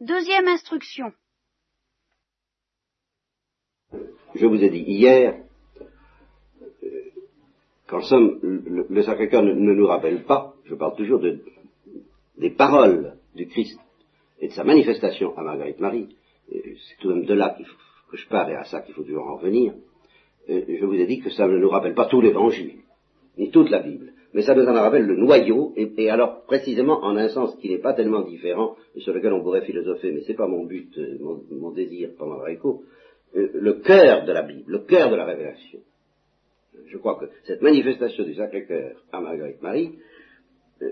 [0.00, 1.12] Deuxième instruction.
[4.36, 5.42] Je vous ai dit hier,
[6.84, 6.86] euh,
[7.88, 11.40] qu'en somme, le, Sacré-Cœur ne, nous rappelle pas, je parle toujours de,
[12.36, 13.80] des paroles du Christ
[14.38, 16.14] et de sa manifestation à Marguerite Marie,
[16.48, 17.58] c'est tout de même de là
[18.08, 19.74] que je parle et à ça qu'il faut toujours en revenir,
[20.48, 22.82] euh, je vous ai dit que ça ne nous rappelle pas tout l'Évangile,
[23.36, 27.16] ni toute la Bible, mais ça nous en rappelle le noyau, et, alors précisément en
[27.16, 30.34] un sens qui n'est pas tellement différent, et sur lequel on pourrait philosopher, mais c'est
[30.34, 31.18] pas mon but, euh,
[31.50, 32.82] mon, désir pendant l'écho,
[33.36, 35.80] euh, le cœur de la Bible, le cœur de la révélation.
[36.86, 39.98] Je crois que cette manifestation du Sacré-Cœur à Marguerite Marie
[40.82, 40.90] euh,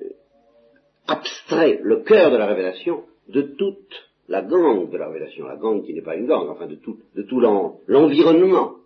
[1.06, 5.84] abstrait le cœur de la révélation de toute la gangue de la révélation, la gangue
[5.84, 8.76] qui n'est pas une gangue, enfin de tout, de tout l'environnement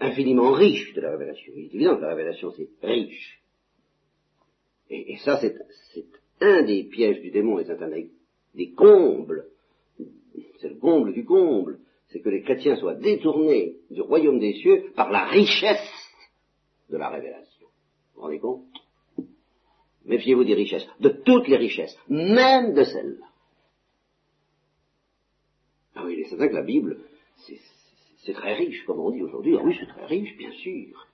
[0.00, 1.52] infiniment riche de la révélation.
[1.56, 3.40] Il est évident que la révélation c'est riche.
[4.90, 5.56] Et, ça c'est
[6.40, 9.46] un des pièges du démon et c'est un des combles,
[10.60, 14.92] c'est le comble du comble, c'est que les chrétiens soient détournés du royaume des cieux
[14.94, 15.90] par la richesse
[16.90, 17.66] de la révélation.
[17.66, 18.64] Vous vous rendez compte?
[20.04, 23.26] Méfiez-vous des richesses, de toutes les richesses, même de celles-là.
[25.96, 27.00] Ah oui, il est certain que la Bible,
[27.38, 27.58] c'est
[28.32, 29.56] très riche, comme on dit aujourd'hui.
[29.58, 31.06] Ah oui, c'est très riche, bien sûr.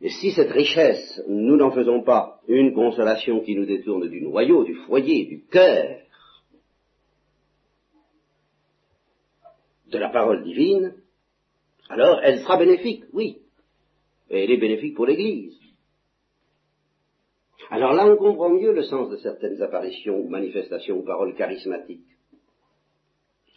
[0.00, 4.64] Et si cette richesse, nous n'en faisons pas une consolation qui nous détourne du noyau,
[4.64, 6.00] du foyer, du cœur,
[9.86, 10.94] de la parole divine,
[11.88, 13.38] alors elle sera bénéfique, oui.
[14.30, 15.56] Et elle est bénéfique pour l'Église.
[17.70, 22.11] Alors là, on comprend mieux le sens de certaines apparitions ou manifestations ou paroles charismatiques.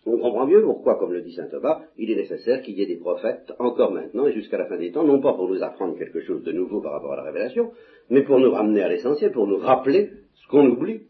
[0.07, 2.85] On comprend mieux pourquoi, comme le dit saint Thomas, il est nécessaire qu'il y ait
[2.85, 5.97] des prophètes encore maintenant et jusqu'à la fin des temps, non pas pour nous apprendre
[5.97, 7.71] quelque chose de nouveau par rapport à la révélation,
[8.09, 11.01] mais pour nous ramener à l'essentiel, pour nous rappeler ce qu'on oublie.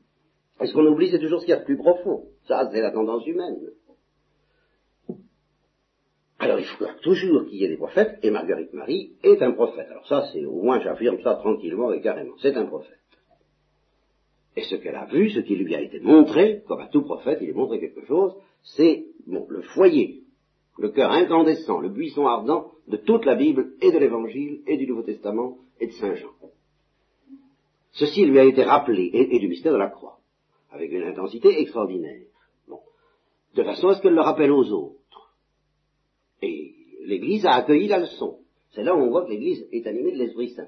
[0.62, 2.24] Et ce qu'on oublie, c'est toujours ce qu'il y a de plus profond.
[2.48, 3.58] Ça, c'est la tendance humaine.
[6.40, 9.88] Alors il faut toujours qu'il y ait des prophètes, et Marguerite Marie est un prophète.
[9.90, 12.36] Alors ça, c'est au moins j'affirme ça tranquillement et carrément.
[12.42, 13.00] C'est un prophète.
[14.56, 17.40] Et ce qu'elle a vu, ce qui lui a été montré, comme à tout prophète,
[17.42, 18.34] il est montré quelque chose,
[18.64, 20.24] c'est bon, le foyer,
[20.78, 24.88] le cœur incandescent, le buisson ardent de toute la Bible et de l'Évangile et du
[24.88, 26.30] Nouveau Testament et de Saint Jean.
[27.92, 30.20] Ceci lui a été rappelé, et, du mystère de la croix,
[30.72, 32.28] avec une intensité extraordinaire.
[33.56, 35.34] De façon à ce qu'elle le rappelle aux autres.
[36.42, 38.40] Et l'Église a accueilli la leçon.
[38.72, 40.68] C'est là où on voit que l'Église est animée de l'Esprit Saint.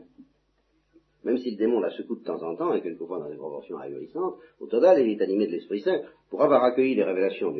[1.24, 3.78] Même si le démon la secoue de temps en temps, et quelquefois dans des proportions
[3.78, 7.54] ahurissantes, au total, il est animé de l'Esprit Saint pour avoir accueilli les révélations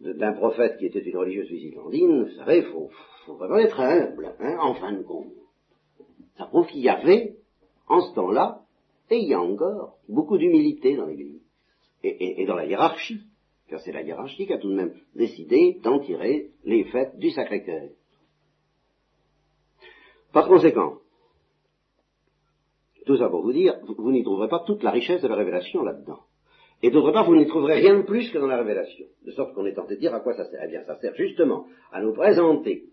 [0.00, 2.90] d'un prophète qui était une religieuse visitandine, vous savez, il faut,
[3.34, 5.32] vraiment être humble, hein, en fin de compte.
[6.36, 7.36] Ça prouve qu'il y avait,
[7.88, 8.60] en ce temps-là,
[9.10, 11.42] et il y a encore, beaucoup d'humilité dans l'Église,
[12.04, 13.20] et, et dans la hiérarchie
[13.68, 17.30] car c'est la hiérarchie qui a tout de même décidé d'en tirer les fêtes du
[17.30, 17.90] Sacré-Cœur.
[20.32, 20.98] Par conséquent,
[23.08, 25.82] tout ça pour vous dire, vous, n'y trouverez pas toute la richesse de la révélation
[25.82, 26.20] là-dedans.
[26.82, 29.06] Et d'autre part, vous n'y trouverez rien de plus que dans la révélation.
[29.24, 30.60] De sorte qu'on est tenté de dire à quoi ça sert.
[30.62, 32.84] Eh bien, ça sert justement à nous présenter,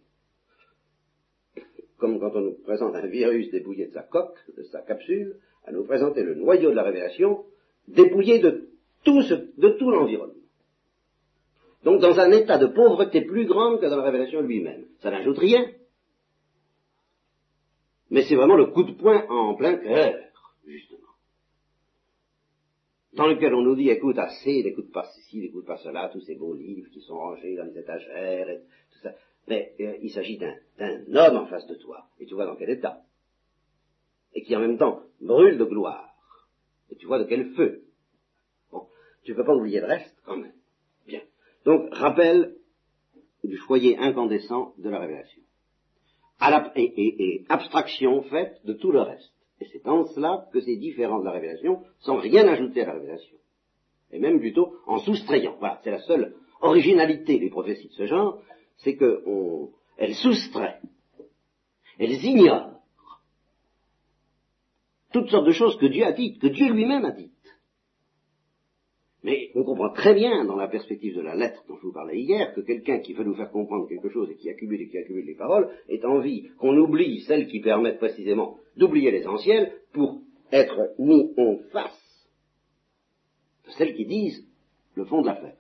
[2.00, 5.74] comme quand on nous présente un virus dépouillé de sa coque, de sa capsule, à
[5.74, 7.44] nous présenter le noyau de la révélation
[7.88, 8.70] dépouillé de
[9.04, 10.34] tout, ce, de tout l'environnement.
[11.84, 14.86] Donc dans un état de pauvreté plus grande que dans la révélation lui-même.
[15.02, 15.66] Ça n'ajoute rien.
[18.10, 20.16] Mais c'est vraiment le coup de poing en plein cœur,
[20.66, 21.02] justement.
[23.14, 26.36] Dans lequel on nous dit, écoute assez, n'écoute pas ceci, n'écoute pas cela, tous ces
[26.36, 28.62] beaux livres qui sont rangés dans les étagères, et
[28.92, 29.16] tout ça.
[29.48, 30.56] Mais euh, il s'agit d'un
[31.14, 33.02] homme en face de toi, et tu vois dans quel état.
[34.34, 36.14] Et qui en même temps brûle de gloire.
[36.92, 37.86] Et tu vois de quel feu.
[38.72, 38.88] Bon,
[39.24, 40.52] tu ne peux pas oublier le reste, quand même.
[41.66, 42.56] Donc, rappel
[43.44, 45.42] du foyer incandescent de la révélation.
[46.76, 49.32] Et, abstraction faite de tout le reste.
[49.62, 52.94] Et c'est en cela que c'est différent de la révélation, sans rien ajouter à la
[52.94, 53.38] révélation.
[54.12, 55.56] Et même plutôt en soustrayant.
[55.60, 58.42] Voilà, c'est la seule originalité des prophéties de ce genre,
[58.78, 60.80] c'est qu'elles soustraient,
[62.00, 62.72] elles ignorent
[65.12, 67.32] toutes sortes de choses que Dieu a dites, que Dieu lui-même a dites.
[69.26, 72.20] Mais on comprend très bien dans la perspective de la lettre dont je vous parlais
[72.20, 75.00] hier que quelqu'un qui veut nous faire comprendre quelque chose et qui accumule et qui
[75.00, 80.94] accumule les paroles est envie qu'on oublie celles qui permettent précisément d'oublier l'essentiel pour être
[81.00, 82.30] mis en face
[83.66, 84.48] de celles qui disent
[84.94, 85.58] le fond de l'affaire.